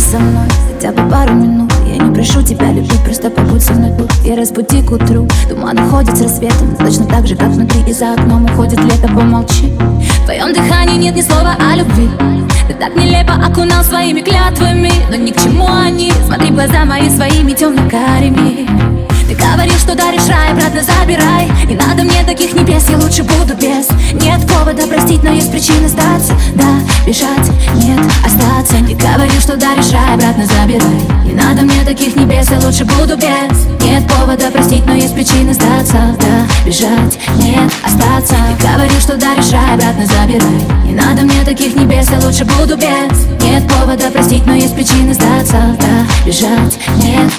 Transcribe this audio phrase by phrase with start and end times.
[0.00, 1.72] со мной хотя бы пару минут.
[1.86, 5.26] Я не прошу тебя любить, просто побудь со мной тут И разбуди к утру.
[5.48, 9.72] Туман уходит с рассветом Точно так же, как внутри и за окном уходит лето Помолчи.
[10.22, 12.08] В твоем дыхании нет ни слова о любви.
[12.68, 16.12] Ты так нелепо окунал своими клятвами Но ни к чему они.
[16.26, 18.68] Смотри, глаза мои своими темно-карими
[19.28, 21.50] Ты говорил, что даришь рай, обратно забирай.
[21.66, 23.88] Не надо мне таких небес, я лучше буду без.
[24.12, 27.50] Нет повода простить, но есть причина сдаться Да, бежать,
[29.48, 31.00] что даришь рай, обратно забирай.
[31.24, 33.66] Не надо мне таких небес, я лучше буду без.
[33.82, 35.96] Нет повода простить, но есть причина сдаться.
[36.20, 38.34] Да, бежать, нет, остаться.
[38.34, 40.84] Не говорил, что даришь рай, обратно забирай.
[40.84, 43.26] Не надо мне таких небес, я лучше буду без.
[43.42, 45.56] Нет повода простить, но есть причина сдаться.
[45.80, 47.32] Да, бежать, нет,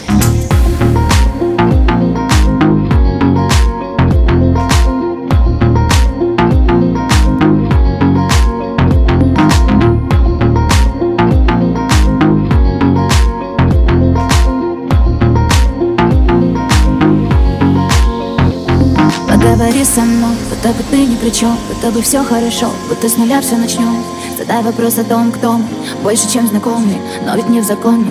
[19.59, 23.17] Поговори со мной, будто бы ты ни при чем Будто бы все хорошо, будто с
[23.17, 24.05] нуля все начнем
[24.37, 25.65] Задай вопрос о том, кто мы
[26.01, 28.05] Больше, чем знакомые, но ведь не в законе.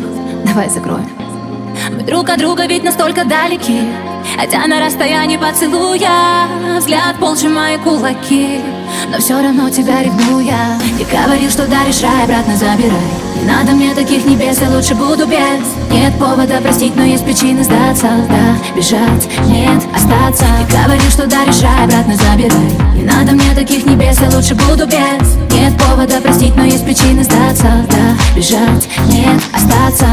[0.45, 1.09] Давай закроем
[1.91, 3.81] Мы друг от друга ведь настолько далеки.
[4.37, 8.61] Хотя на расстоянии поцелуя Взгляд полче мои кулаки.
[9.11, 13.29] Но все равно тебя ревную я Ты говорил, что даришь рай, обратно забирай.
[13.37, 15.65] Не надо мне таких небес, я лучше буду без.
[15.91, 18.09] Нет повода простить, но есть причины сдаться.
[18.29, 20.45] Да, бежать, нет, остаться.
[20.69, 22.73] Ты говорил, что даришь рай, обратно забирай.
[22.95, 25.37] Не надо мне таких небес, я лучше буду без.
[25.57, 27.87] Нет повода простить, но есть причины сдаться.
[27.89, 30.07] Да, бежать, нет, остаться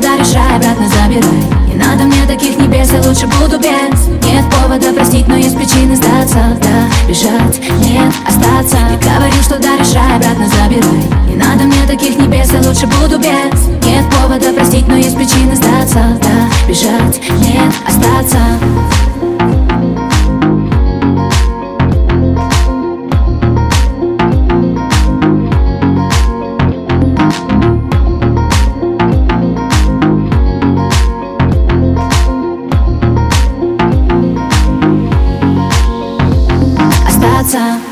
[0.00, 1.42] даришь рай, обратно забирай.
[1.68, 4.08] Не надо мне таких небес, я лучше буду без.
[4.26, 6.58] Нет повода простить, но есть причины сдаться.
[6.60, 8.78] Да, бежать, нет, остаться.
[9.00, 11.04] Ты говорил, что даришь рай, обратно забирай.
[11.28, 13.86] Не надо мне таких небес, я лучше буду без.
[13.86, 16.18] Нет повода простить, но есть причины сдаться.
[16.20, 18.38] Да, бежать, нет, остаться
[37.50, 37.89] остаться